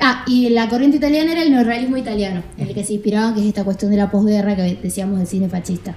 Ah, 0.00 0.22
y 0.26 0.50
la 0.50 0.68
corriente 0.68 0.98
italiana 0.98 1.32
era 1.32 1.42
el 1.42 1.50
neorrealismo 1.50 1.96
italiano, 1.96 2.42
en 2.58 2.68
el 2.68 2.74
que 2.74 2.84
se 2.84 2.92
inspiraban, 2.92 3.34
que 3.34 3.40
es 3.40 3.46
esta 3.46 3.64
cuestión 3.64 3.90
de 3.90 3.96
la 3.96 4.10
posguerra 4.10 4.54
que 4.54 4.78
decíamos 4.82 5.18
del 5.18 5.26
cine 5.26 5.48
fascista. 5.48 5.96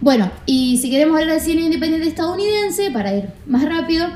Bueno, 0.00 0.30
y 0.46 0.78
si 0.78 0.90
queremos 0.90 1.18
hablar 1.18 1.34
del 1.34 1.44
cine 1.44 1.62
independiente 1.62 2.06
estadounidense, 2.06 2.92
para 2.92 3.14
ir 3.14 3.30
más 3.46 3.64
rápido, 3.64 4.06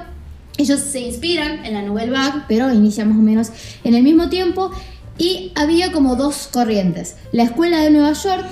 ellos 0.58 0.80
se 0.80 1.00
inspiran 1.00 1.64
en 1.64 1.75
la 1.75 1.82
Nouvelle 1.82 2.10
Vague, 2.10 2.42
pero 2.48 2.72
inician 2.72 3.08
más 3.08 3.18
o 3.18 3.22
menos 3.22 3.48
en 3.84 3.94
el 3.94 4.02
mismo 4.02 4.28
tiempo, 4.28 4.70
y 5.18 5.52
había 5.54 5.92
como 5.92 6.16
dos 6.16 6.48
corrientes. 6.52 7.16
La 7.32 7.42
escuela 7.44 7.80
de 7.80 7.90
Nueva 7.90 8.12
York, 8.12 8.44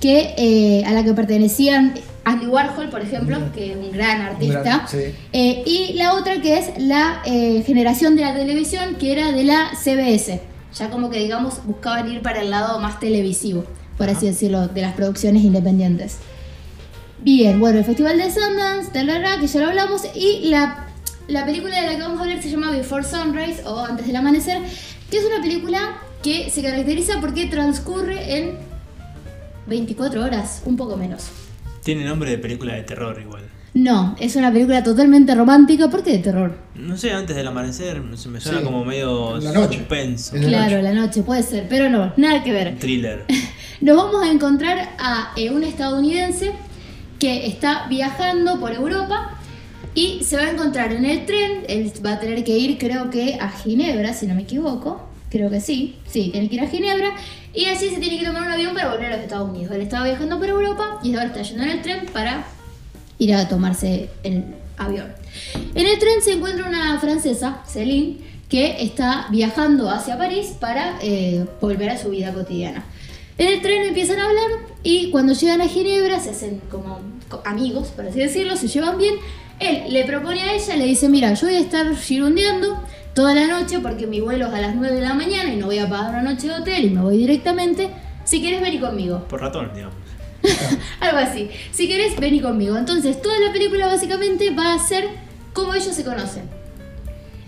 que, 0.00 0.34
eh, 0.36 0.84
a 0.86 0.92
la 0.92 1.04
que 1.04 1.12
pertenecían 1.14 1.94
Andy 2.24 2.46
Warhol, 2.46 2.88
por 2.90 3.00
ejemplo, 3.02 3.38
que 3.54 3.72
es 3.72 3.76
un 3.76 3.92
gran 3.92 4.20
artista, 4.20 4.62
gran- 4.62 4.88
sí. 4.88 5.14
eh, 5.32 5.62
y 5.64 5.92
la 5.94 6.14
otra 6.14 6.40
que 6.42 6.58
es 6.58 6.70
la 6.78 7.22
eh, 7.24 7.62
generación 7.66 8.16
de 8.16 8.22
la 8.22 8.34
televisión, 8.34 8.96
que 8.98 9.12
era 9.12 9.32
de 9.32 9.44
la 9.44 9.70
CBS. 9.74 10.40
Ya 10.76 10.90
como 10.90 11.08
que, 11.08 11.18
digamos, 11.20 11.64
buscaban 11.64 12.10
ir 12.12 12.20
para 12.20 12.40
el 12.42 12.50
lado 12.50 12.80
más 12.80 12.98
televisivo, 13.00 13.64
por 13.96 14.10
así 14.10 14.26
decirlo, 14.26 14.68
de 14.68 14.82
las 14.82 14.94
producciones 14.94 15.42
independientes. 15.44 16.18
Bien, 17.22 17.58
bueno, 17.58 17.78
el 17.78 17.84
Festival 17.84 18.18
de 18.18 18.30
Sundance, 18.30 18.90
que 18.92 19.46
ya 19.46 19.60
lo 19.60 19.68
hablamos, 19.68 20.02
y 20.14 20.48
la, 20.48 20.85
la 21.28 21.44
película 21.44 21.80
de 21.80 21.86
la 21.86 21.96
que 21.96 22.02
vamos 22.02 22.18
a 22.18 22.22
hablar 22.22 22.42
se 22.42 22.50
llama 22.50 22.70
Before 22.70 23.04
Sunrise 23.04 23.62
o 23.64 23.80
Antes 23.80 24.06
del 24.06 24.16
Amanecer, 24.16 24.58
que 25.10 25.18
es 25.18 25.24
una 25.24 25.40
película 25.42 25.98
que 26.22 26.50
se 26.50 26.62
caracteriza 26.62 27.20
porque 27.20 27.46
transcurre 27.46 28.38
en 28.38 28.58
24 29.66 30.22
horas, 30.24 30.62
un 30.64 30.76
poco 30.76 30.96
menos. 30.96 31.28
Tiene 31.82 32.04
nombre 32.04 32.30
de 32.30 32.38
película 32.38 32.74
de 32.74 32.82
terror 32.82 33.20
igual. 33.20 33.42
No, 33.74 34.16
es 34.18 34.36
una 34.36 34.50
película 34.50 34.82
totalmente 34.82 35.34
romántica, 35.34 35.90
¿por 35.90 36.02
qué 36.02 36.12
de 36.12 36.18
terror? 36.18 36.56
No 36.74 36.96
sé, 36.96 37.12
antes 37.12 37.36
del 37.36 37.46
amanecer 37.46 38.02
se 38.16 38.28
me 38.30 38.40
suena 38.40 38.60
Sí. 38.60 38.64
como 38.64 38.84
medio 38.84 39.36
La 39.38 39.52
noche. 39.52 39.78
suspenso. 39.78 40.32
Claro, 40.36 40.76
noche. 40.78 40.82
la 40.82 40.92
noche, 40.94 41.22
puede 41.22 41.42
ser, 41.42 41.66
pero 41.68 41.90
no, 41.90 42.12
nada 42.16 42.42
que 42.42 42.52
ver. 42.52 42.78
Thriller. 42.78 43.26
Nos 43.82 43.96
vamos 43.96 44.22
a 44.22 44.30
encontrar 44.30 44.94
a 44.98 45.32
eh, 45.36 45.50
un 45.50 45.62
estadounidense 45.62 46.52
que 47.18 47.46
está 47.46 47.86
viajando 47.88 48.58
por 48.58 48.72
Europa 48.72 49.35
y 49.96 50.22
se 50.22 50.36
va 50.36 50.42
a 50.44 50.50
encontrar 50.50 50.92
en 50.92 51.04
el 51.04 51.26
tren. 51.26 51.64
Él 51.68 51.92
va 52.04 52.12
a 52.12 52.20
tener 52.20 52.44
que 52.44 52.56
ir, 52.56 52.78
creo 52.78 53.10
que 53.10 53.34
a 53.40 53.48
Ginebra, 53.50 54.14
si 54.14 54.26
no 54.28 54.34
me 54.36 54.42
equivoco. 54.42 55.02
Creo 55.28 55.50
que 55.50 55.60
sí, 55.60 55.96
sí, 56.08 56.28
tiene 56.30 56.48
que 56.48 56.54
ir 56.54 56.60
a 56.60 56.68
Ginebra. 56.68 57.12
Y 57.52 57.64
así 57.64 57.88
se 57.88 57.96
tiene 57.98 58.18
que 58.20 58.24
tomar 58.26 58.42
un 58.42 58.50
avión 58.52 58.74
para 58.74 58.92
volver 58.92 59.06
a 59.06 59.16
los 59.16 59.24
Estados 59.24 59.50
Unidos. 59.50 59.74
Él 59.74 59.80
estaba 59.80 60.04
viajando 60.04 60.38
por 60.38 60.48
Europa 60.48 61.00
y 61.02 61.14
ahora 61.14 61.26
está 61.26 61.42
yendo 61.42 61.64
en 61.64 61.70
el 61.70 61.82
tren 61.82 62.06
para 62.12 62.46
ir 63.18 63.34
a 63.34 63.48
tomarse 63.48 64.10
el 64.22 64.44
avión. 64.76 65.12
En 65.74 65.86
el 65.86 65.98
tren 65.98 66.22
se 66.22 66.34
encuentra 66.34 66.68
una 66.68 67.00
francesa, 67.00 67.62
Céline, 67.66 68.18
que 68.48 68.82
está 68.84 69.26
viajando 69.30 69.90
hacia 69.90 70.16
París 70.18 70.54
para 70.60 70.98
eh, 71.02 71.44
volver 71.60 71.90
a 71.90 71.98
su 71.98 72.10
vida 72.10 72.32
cotidiana. 72.32 72.84
En 73.38 73.48
el 73.48 73.60
tren 73.62 73.82
empiezan 73.82 74.18
a 74.20 74.26
hablar 74.26 74.50
y 74.82 75.10
cuando 75.10 75.32
llegan 75.32 75.60
a 75.60 75.68
Ginebra 75.68 76.20
se 76.20 76.30
hacen 76.30 76.60
como 76.70 77.00
co- 77.28 77.42
amigos, 77.44 77.88
por 77.88 78.06
así 78.06 78.18
decirlo, 78.20 78.56
se 78.56 78.68
llevan 78.68 78.96
bien. 78.98 79.16
Él 79.58 79.84
le 79.88 80.04
propone 80.04 80.42
a 80.42 80.54
ella, 80.54 80.76
le 80.76 80.84
dice, 80.84 81.08
mira, 81.08 81.32
yo 81.34 81.46
voy 81.46 81.56
a 81.56 81.60
estar 81.60 81.94
girundeando, 81.96 82.82
toda 83.14 83.34
la 83.34 83.46
noche 83.46 83.78
porque 83.78 84.06
mi 84.06 84.20
vuelo 84.20 84.48
es 84.48 84.54
a 84.54 84.60
las 84.60 84.74
9 84.74 84.94
de 84.94 85.00
la 85.00 85.14
mañana 85.14 85.52
y 85.52 85.56
no 85.56 85.66
voy 85.66 85.78
a 85.78 85.88
pagar 85.88 86.10
una 86.10 86.22
noche 86.22 86.48
de 86.48 86.54
hotel 86.54 86.84
y 86.84 86.90
me 86.90 87.00
voy 87.00 87.16
directamente. 87.16 87.90
Si 88.24 88.42
querés, 88.42 88.60
vení 88.60 88.78
conmigo. 88.78 89.24
Por 89.28 89.40
ratón, 89.40 89.70
digamos. 89.74 89.96
Algo 91.00 91.18
así. 91.18 91.48
Si 91.72 91.88
querés, 91.88 92.18
vení 92.20 92.40
conmigo. 92.40 92.76
Entonces, 92.76 93.22
toda 93.22 93.38
la 93.40 93.52
película 93.52 93.86
básicamente 93.86 94.50
va 94.50 94.74
a 94.74 94.78
ser 94.78 95.08
cómo 95.52 95.72
ellos 95.72 95.94
se 95.94 96.04
conocen. 96.04 96.42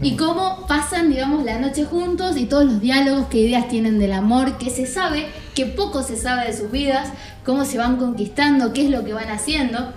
Y 0.01 0.17
cómo 0.17 0.67
pasan, 0.69 1.11
digamos, 1.11 1.45
la 1.45 1.59
noche 1.59 1.85
juntos 1.85 2.37
y 2.37 2.47
todos 2.47 2.65
los 2.65 2.81
diálogos, 2.81 3.27
qué 3.29 3.39
ideas 3.39 3.69
tienen 3.69 3.99
del 3.99 4.13
amor, 4.13 4.57
qué 4.57 4.71
se 4.71 4.87
sabe, 4.87 5.27
qué 5.55 5.67
poco 5.67 6.05
se 6.05 6.17
sabe 6.17 6.47
de 6.47 6.57
sus 6.57 6.71
vidas, 6.71 7.11
cómo 7.45 7.65
se 7.65 7.79
van 7.79 7.97
conquistando, 7.97 8.73
qué 8.73 8.85
es 8.85 8.91
lo 8.91 9.05
que 9.05 9.13
van 9.13 9.29
haciendo, 9.29 9.93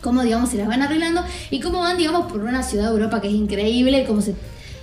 cómo, 0.00 0.22
digamos, 0.22 0.50
se 0.50 0.56
las 0.58 0.66
van 0.68 0.82
arreglando 0.82 1.22
y 1.50 1.60
cómo 1.60 1.80
van, 1.80 1.96
digamos, 1.96 2.30
por 2.30 2.40
una 2.42 2.62
ciudad 2.62 2.84
de 2.86 2.90
Europa 2.90 3.20
que 3.20 3.28
es 3.28 3.34
increíble, 3.34 4.04
cómo 4.06 4.20
se 4.20 4.34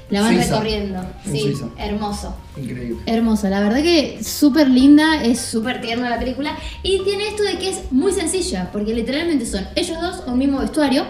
la 0.09 0.21
van 0.21 0.36
Suiza. 0.36 0.51
recorriendo. 0.53 1.00
En 1.25 1.31
Sí, 1.31 1.39
Suiza. 1.41 1.65
hermoso. 1.77 2.36
Increíble. 2.55 2.97
Hermosa, 3.05 3.50
la 3.50 3.59
verdad 3.59 3.81
que 3.81 4.24
súper 4.24 4.69
linda, 4.69 5.21
es 5.24 5.39
súper 5.41 5.81
tierna 5.81 6.09
la 6.09 6.17
película 6.19 6.51
y 6.83 7.03
tiene 7.03 7.27
esto 7.27 7.43
de 7.43 7.57
que 7.57 7.69
es 7.69 7.91
muy 7.91 8.12
sencilla, 8.13 8.69
porque 8.71 8.93
literalmente 8.93 9.45
son 9.45 9.65
ellos 9.75 10.00
dos 10.01 10.24
un 10.27 10.38
mismo 10.38 10.59
vestuario, 10.59 11.03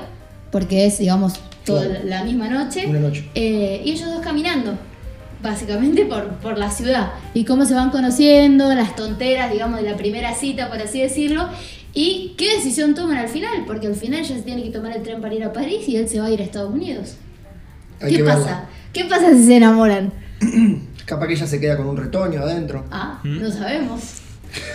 porque 0.51 0.85
es, 0.87 0.97
digamos, 0.97 1.33
toda 1.65 1.83
Claro. 1.85 2.05
la 2.05 2.23
misma 2.23 2.47
noche, 2.49 2.87
Una 2.87 2.99
noche. 2.99 3.25
eh, 3.35 3.81
y 3.85 3.91
ellos 3.91 4.09
dos 4.09 4.21
caminando, 4.21 4.73
básicamente 5.43 6.05
por, 6.05 6.29
por 6.37 6.57
la 6.57 6.71
ciudad, 6.71 7.11
y 7.33 7.43
cómo 7.45 7.65
se 7.65 7.75
van 7.75 7.91
conociendo, 7.91 8.73
las 8.73 8.95
tonteras, 8.95 9.51
digamos, 9.51 9.81
de 9.81 9.91
la 9.91 9.97
primera 9.97 10.33
cita, 10.33 10.69
por 10.69 10.81
así 10.81 10.99
decirlo, 11.01 11.47
y 11.93 12.33
qué 12.37 12.55
decisión 12.55 12.93
toman 12.95 13.17
al 13.17 13.27
final, 13.29 13.63
porque 13.65 13.87
al 13.87 13.95
final 13.95 14.19
ella 14.19 14.35
se 14.35 14.41
tiene 14.43 14.63
que 14.63 14.69
tomar 14.69 14.95
el 14.95 15.03
tren 15.03 15.19
para 15.21 15.33
ir 15.33 15.43
a 15.43 15.51
París 15.53 15.87
y 15.87 15.95
él 15.95 16.07
se 16.07 16.19
va 16.19 16.27
a 16.27 16.29
ir 16.31 16.39
a 16.41 16.43
Estados 16.43 16.73
Unidos. 16.73 17.15
Hay 18.01 18.15
¿Qué 18.17 18.23
pasa? 18.23 18.37
verla. 18.39 18.69
¿Qué 18.93 19.03
pasa 19.05 19.31
si 19.33 19.43
se 19.45 19.55
enamoran? 19.57 20.13
Capaz 21.05 21.27
que 21.27 21.33
ella 21.33 21.47
se 21.47 21.59
queda 21.59 21.77
con 21.77 21.87
un 21.87 21.97
retoño 21.97 22.41
adentro. 22.41 22.85
Ah, 22.91 23.19
¿Mm? 23.23 23.41
no 23.41 23.51
sabemos. 23.51 24.01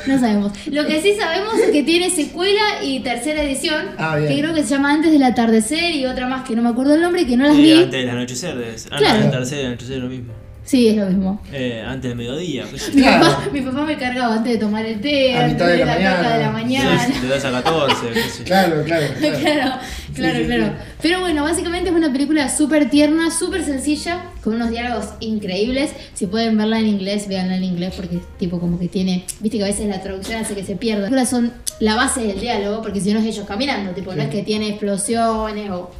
No 0.06 0.18
sabemos. 0.20 0.52
Lo 0.66 0.86
que 0.86 1.00
sí 1.00 1.14
sabemos 1.18 1.54
es 1.58 1.70
que 1.70 1.82
tiene 1.82 2.10
secuela 2.10 2.60
y 2.82 3.00
tercera 3.00 3.42
edición, 3.42 3.86
Ah, 3.98 4.16
bien. 4.16 4.28
que 4.28 4.40
creo 4.40 4.54
que 4.54 4.62
se 4.64 4.70
llama 4.70 4.92
Antes 4.92 5.12
del 5.12 5.22
atardecer 5.22 5.94
y 5.94 6.04
otra 6.06 6.28
más 6.28 6.46
que 6.46 6.54
no 6.54 6.62
me 6.62 6.68
acuerdo 6.68 6.94
el 6.94 7.00
nombre 7.00 7.22
y 7.22 7.26
que 7.26 7.36
no 7.36 7.44
las 7.46 7.56
Y 7.56 7.62
vi. 7.62 7.72
antes 7.72 7.90
del 7.92 8.10
anochecer. 8.10 8.58
es- 8.60 8.86
Ah, 8.90 8.96
Claro. 8.98 9.20
no, 9.20 9.32
antes 9.36 9.50
del 9.50 9.66
anochecer 9.66 9.96
es 9.96 10.02
lo 10.02 10.08
mismo. 10.08 10.32
Sí, 10.64 10.88
es 10.88 10.96
lo 10.96 11.06
mismo. 11.06 11.40
Eh, 11.52 11.82
antes 11.84 12.10
del 12.10 12.16
mediodía. 12.18 12.64
pues. 12.70 12.94
Mi, 12.94 13.02
Claro. 13.02 13.26
papá, 13.26 13.48
mi 13.52 13.60
papá 13.62 13.84
me 13.84 13.98
cargaba 13.98 14.34
antes 14.36 14.52
de 14.52 14.58
tomar 14.58 14.86
el 14.86 15.00
té, 15.00 15.36
A 15.36 15.44
antes 15.44 15.52
mitad 15.54 15.66
de 15.66 15.78
la 15.78 15.84
la 15.86 15.92
mañana. 15.94 16.16
caca 16.22 16.36
de 16.36 16.42
la 16.44 16.50
mañana. 16.52 17.06
Sí, 17.06 17.12
De 17.20 17.28
2 17.28 17.44
a 17.44 17.50
14. 17.50 18.06
qué 18.14 18.20
sé 18.22 18.38
yo. 18.38 18.44
Claro, 18.44 18.82
claro. 18.84 19.06
claro. 19.18 19.38
Claro, 19.40 19.70
claro, 20.14 20.38
sí, 20.38 20.44
claro. 20.44 20.64
sí. 20.66 20.72
Pero 21.02 21.20
bueno, 21.20 21.42
básicamente 21.42 21.90
es 21.90 21.96
una 21.96 22.12
película 22.12 22.48
súper 22.48 22.88
tierna, 22.90 23.30
súper 23.32 23.64
sencilla, 23.64 24.22
con 24.44 24.54
unos 24.54 24.70
diálogos 24.70 25.06
increíbles. 25.20 25.90
Si 26.14 26.26
pueden 26.26 26.56
verla 26.56 26.78
en 26.78 26.86
inglés, 26.86 27.26
véanla 27.28 27.56
en 27.56 27.64
inglés 27.64 27.92
porque 27.96 28.16
es 28.16 28.22
tipo 28.38 28.60
como 28.60 28.78
que 28.78 28.86
tiene, 28.88 29.24
viste 29.40 29.58
que 29.58 29.64
a 29.64 29.66
veces 29.66 29.88
la 29.88 30.00
traducción 30.00 30.40
hace 30.42 30.54
que 30.54 30.64
se 30.64 30.76
pierda. 30.76 31.10
Las 31.10 31.10
películas 31.10 31.30
son 31.30 31.52
la 31.80 31.96
base 31.96 32.20
del 32.24 32.38
diálogo, 32.40 32.82
porque 32.82 33.00
si 33.00 33.12
no 33.12 33.18
es 33.18 33.24
ellos 33.26 33.46
caminando, 33.48 33.90
tipo, 33.92 34.14
no 34.14 34.22
es 34.22 34.28
que 34.28 34.42
tiene 34.42 34.68
explosiones 34.68 35.70
o... 35.70 35.90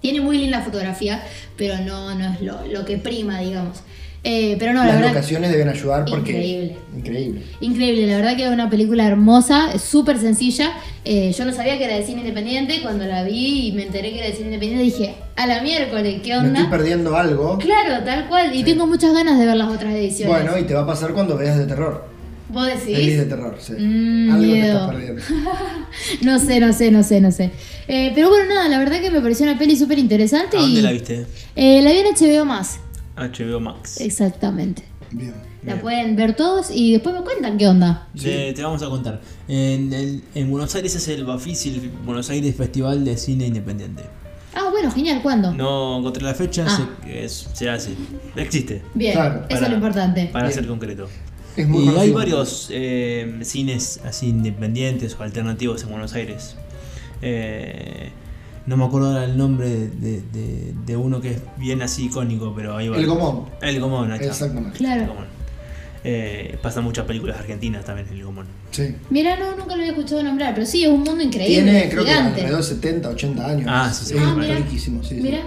Tiene 0.00 0.20
muy 0.20 0.38
linda 0.38 0.60
fotografía, 0.60 1.22
pero 1.56 1.78
no, 1.78 2.14
no 2.14 2.32
es 2.32 2.40
lo, 2.40 2.66
lo 2.66 2.84
que 2.84 2.98
prima, 2.98 3.40
digamos. 3.40 3.78
Eh, 4.24 4.56
pero 4.58 4.72
no, 4.72 4.80
la 4.80 4.86
Las 4.86 4.96
verdad... 4.96 5.08
locaciones 5.14 5.50
deben 5.52 5.68
ayudar 5.68 6.04
porque. 6.04 6.32
Increíble. 6.32 6.76
Increíble. 6.96 7.42
Increíble, 7.60 8.06
la 8.08 8.16
verdad 8.16 8.36
que 8.36 8.44
es 8.46 8.50
una 8.50 8.68
película 8.68 9.06
hermosa, 9.06 9.78
súper 9.78 10.18
sencilla. 10.18 10.72
Eh, 11.04 11.32
yo 11.32 11.44
no 11.44 11.52
sabía 11.52 11.78
que 11.78 11.84
era 11.84 11.96
de 11.96 12.04
cine 12.04 12.20
independiente, 12.22 12.82
cuando 12.82 13.06
la 13.06 13.22
vi 13.22 13.68
y 13.68 13.72
me 13.72 13.84
enteré 13.84 14.10
que 14.10 14.18
era 14.18 14.26
de 14.26 14.32
cine 14.32 14.46
independiente 14.46 14.84
dije, 14.84 15.14
a 15.36 15.46
la 15.46 15.62
miércoles, 15.62 16.20
¿qué 16.22 16.30
Me 16.30 16.36
estoy 16.36 16.48
onda? 16.48 16.68
perdiendo 16.70 17.16
algo. 17.16 17.58
Claro, 17.58 18.04
tal 18.04 18.26
cual, 18.28 18.54
y 18.54 18.64
tengo 18.64 18.86
muchas 18.88 19.12
ganas 19.14 19.38
de 19.38 19.46
ver 19.46 19.56
las 19.56 19.68
otras 19.68 19.94
ediciones. 19.94 20.36
Bueno, 20.36 20.58
y 20.58 20.64
te 20.64 20.74
va 20.74 20.80
a 20.80 20.86
pasar 20.86 21.12
cuando 21.14 21.36
veas 21.36 21.56
de 21.56 21.66
terror. 21.66 22.04
¿Vos 22.48 22.66
Pelis 22.68 22.86
decís? 22.86 23.18
de 23.18 23.24
terror, 23.26 23.56
sí. 23.60 23.72
Mm, 23.78 24.30
algo 24.30 24.40
te 24.42 24.46
miedo. 24.46 24.74
estás 24.78 24.90
perdiendo. 24.90 25.22
No 26.22 26.38
sé, 26.38 26.60
no 26.60 26.72
sé, 26.72 26.90
no 26.90 27.02
sé, 27.02 27.20
no 27.20 27.30
sé. 27.32 27.50
Eh, 27.88 28.12
pero 28.14 28.28
bueno, 28.28 28.46
nada, 28.54 28.68
la 28.68 28.78
verdad 28.78 29.00
que 29.00 29.10
me 29.10 29.20
pareció 29.20 29.44
una 29.48 29.58
peli 29.58 29.76
súper 29.76 29.98
interesante. 29.98 30.56
¿A 30.56 30.60
y, 30.60 30.64
dónde 30.64 30.82
la 30.82 30.92
viste? 30.92 31.26
Eh, 31.56 31.80
la 31.82 31.90
vi 31.92 31.98
en 31.98 32.06
HBO 32.14 32.44
Más, 32.44 32.78
HBO 33.16 33.60
Max. 33.60 34.00
exactamente. 34.00 34.82
Bien. 35.10 35.34
La 35.64 35.72
Bien. 35.74 35.80
pueden 35.82 36.16
ver 36.16 36.36
todos 36.36 36.70
y 36.72 36.92
después 36.92 37.14
me 37.14 37.22
cuentan 37.22 37.58
qué 37.58 37.66
onda. 37.68 38.08
Te, 38.20 38.52
te 38.52 38.62
vamos 38.62 38.82
a 38.82 38.88
contar. 38.88 39.20
En, 39.48 39.92
el- 39.92 40.22
en 40.34 40.50
Buenos 40.50 40.74
Aires 40.74 40.94
es 40.94 41.08
el 41.08 41.24
Bafisi, 41.24 41.70
el 41.70 41.90
Buenos 42.06 42.30
Aires 42.30 42.54
Festival 42.56 43.04
de 43.04 43.16
Cine 43.16 43.46
Independiente. 43.46 44.04
Ah, 44.54 44.68
bueno, 44.70 44.90
genial, 44.90 45.20
¿cuándo? 45.22 45.52
No 45.52 45.98
encontré 45.98 46.22
la 46.22 46.34
fecha, 46.34 46.64
Ah. 46.68 46.88
se, 47.04 47.24
es- 47.24 47.48
se 47.52 47.68
hace. 47.68 47.90
Existe, 48.36 48.82
Bien, 48.94 49.14
Claro, 49.14 49.44
eso 49.48 49.62
es 49.64 49.68
lo 49.68 49.74
importante. 49.76 50.26
para 50.32 50.46
Bien. 50.46 50.54
ser 50.54 50.66
concreto. 50.66 51.08
Es 51.62 51.68
muy 51.68 51.84
y 51.84 51.88
hay 51.88 52.10
varios 52.12 52.68
eh, 52.70 53.38
cines 53.42 54.00
así 54.04 54.28
independientes 54.28 55.16
o 55.18 55.22
alternativos 55.22 55.82
en 55.82 55.90
Buenos 55.90 56.14
Aires. 56.14 56.56
Eh, 57.22 58.10
no 58.66 58.76
me 58.76 58.84
acuerdo 58.84 59.08
ahora 59.08 59.24
el 59.24 59.36
nombre 59.36 59.68
de, 59.68 59.88
de- 59.88 60.22
de- 60.32 60.74
de 60.86 60.96
uno 60.96 61.20
que 61.20 61.30
es 61.32 61.42
bien 61.56 61.82
así 61.82 62.06
icónico, 62.06 62.52
pero 62.54 62.76
ahí 62.76 62.88
va. 62.88 62.96
El 62.98 63.06
Gomón. 63.06 63.46
El 63.62 63.80
Gomón. 63.80 64.12
Exactamente. 64.12 64.78
Claro. 64.78 65.02
El 65.02 65.08
Gomón. 65.08 65.38
Eh, 66.04 66.56
pasan 66.62 66.84
muchas 66.84 67.04
películas 67.06 67.38
argentinas 67.38 67.84
también 67.84 68.06
en 68.08 68.14
el 68.18 68.24
Gomón. 68.24 68.46
Sí. 68.70 68.94
Mira, 69.10 69.36
no, 69.36 69.50
nunca 69.56 69.74
lo 69.74 69.80
había 69.82 69.88
escuchado 69.92 70.22
nombrar, 70.22 70.54
pero 70.54 70.66
sí, 70.66 70.84
es 70.84 70.90
un 70.90 71.02
mundo 71.02 71.22
increíble. 71.22 71.62
Tiene, 71.62 71.88
creo 71.88 72.04
que 72.04 72.12
alrededor 72.12 72.58
de 72.58 72.62
70, 72.62 73.08
80 73.10 73.46
años. 73.46 73.66
Ah, 73.68 73.92
sí, 73.92 74.04
sí. 74.06 74.14
Es 74.14 74.20
Ah, 74.22 74.34
mira. 74.38 74.54
riquísimo, 74.56 75.02
sí. 75.02 75.16
sí. 75.16 75.20
Mira. 75.22 75.40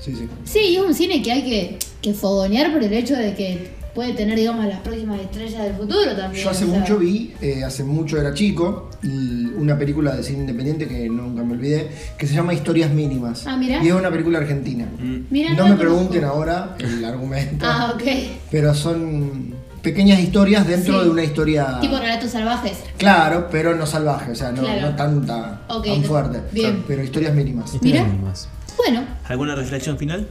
Sí, 0.00 0.14
sí. 0.14 0.28
Sí, 0.44 0.58
y 0.60 0.76
es 0.76 0.82
un 0.82 0.94
cine 0.94 1.20
que 1.22 1.32
hay 1.32 1.42
que, 1.42 1.78
que 2.00 2.14
fogonear 2.14 2.72
por 2.72 2.82
el 2.82 2.92
hecho 2.92 3.14
de 3.16 3.34
que 3.34 3.70
puede 3.98 4.12
tener, 4.12 4.38
digamos, 4.38 4.64
las 4.64 4.78
próximas 4.78 5.20
estrellas 5.20 5.60
del 5.64 5.74
futuro 5.74 6.14
también. 6.16 6.44
Yo 6.44 6.50
hace 6.50 6.64
o 6.64 6.68
sea. 6.68 6.78
mucho 6.78 6.98
vi, 6.98 7.34
eh, 7.42 7.64
hace 7.64 7.82
mucho 7.82 8.16
era 8.16 8.32
chico, 8.32 8.88
y 9.02 9.46
una 9.56 9.76
película 9.76 10.14
de 10.14 10.22
cine 10.22 10.38
independiente 10.42 10.86
que 10.86 11.08
nunca 11.08 11.42
me 11.42 11.54
olvidé, 11.54 11.90
que 12.16 12.28
se 12.28 12.34
llama 12.34 12.54
Historias 12.54 12.92
Mínimas. 12.92 13.44
Ah, 13.44 13.56
mira. 13.56 13.82
Y 13.82 13.88
es 13.88 13.92
una 13.92 14.08
película 14.08 14.38
argentina. 14.38 14.86
Mm. 15.00 15.56
No 15.56 15.66
me 15.66 15.74
pregunten 15.74 16.22
ahora 16.22 16.76
el 16.78 17.04
argumento, 17.04 17.66
Ah, 17.68 17.92
ok. 17.96 18.04
pero 18.52 18.72
son 18.72 19.52
pequeñas 19.82 20.20
historias 20.20 20.64
dentro 20.64 21.00
Sí. 21.00 21.04
de 21.04 21.10
una 21.10 21.24
historia... 21.24 21.78
Tipo 21.80 21.98
relatos 21.98 22.30
salvajes. 22.30 22.78
Claro, 22.98 23.48
pero 23.50 23.74
no 23.74 23.84
salvaje, 23.84 24.30
o 24.30 24.34
sea, 24.36 24.52
no, 24.52 24.62
Claro. 24.62 24.80
no 24.92 24.94
tanta, 24.94 25.62
tan 25.66 26.04
fuerte. 26.04 26.40
bien. 26.52 26.84
Pero 26.86 27.02
historias 27.02 27.34
mínimas. 27.34 27.72
Mira. 27.82 28.04
Mínimas. 28.04 28.48
Bueno, 28.76 29.04
¿Alguna 29.26 29.56
reflexión 29.56 29.98
final? 29.98 30.28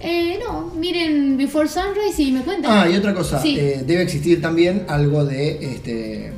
Eh, 0.00 0.38
no, 0.46 0.72
miren 0.76 1.36
Before 1.36 1.68
Sunrise 1.68 2.22
y 2.22 2.32
me 2.32 2.42
cuentan. 2.42 2.70
Ah, 2.72 2.88
y 2.88 2.96
otra 2.96 3.12
cosa, 3.14 3.40
Sí. 3.40 3.56
eh, 3.58 3.82
debe 3.86 4.02
existir 4.02 4.40
también 4.40 4.84
algo 4.88 5.24
de 5.24 5.58
este 5.74 6.32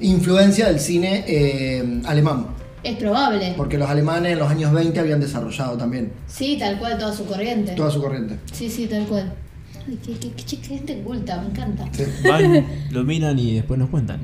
influencia 0.00 0.68
del 0.68 0.78
cine 0.78 1.24
eh, 1.26 2.00
alemán, 2.06 2.46
Es 2.84 2.96
probable. 2.96 3.54
porque 3.56 3.76
los 3.78 3.90
alemanes 3.90 4.32
en 4.34 4.38
los 4.38 4.48
años 4.48 4.72
20 4.72 5.00
habían 5.00 5.20
desarrollado 5.20 5.76
también 5.76 6.12
Sí, 6.28 6.56
tal 6.58 6.78
cual, 6.78 6.96
toda 6.98 7.12
su 7.12 7.24
corriente. 7.26 7.72
toda 7.72 7.90
su 7.90 8.00
corriente. 8.00 8.36
Sí, 8.52 8.70
sí, 8.70 8.86
tal 8.86 9.04
cual. 9.06 9.32
Ay, 9.88 9.98
qué, 10.04 10.12
qué- 10.18 10.30
qué- 10.32 10.44
qué 10.60 10.68
gente 10.68 11.00
culta, 11.00 11.40
me 11.40 11.48
encanta. 11.48 11.84
Sí. 11.92 12.04
Van, 12.28 12.66
lo 12.92 13.02
miran 13.04 13.38
y 13.38 13.54
después 13.56 13.78
nos 13.80 13.90
cuentan. 13.90 14.20